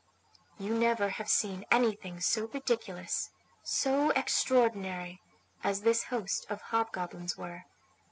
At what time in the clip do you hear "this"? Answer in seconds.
5.81-6.05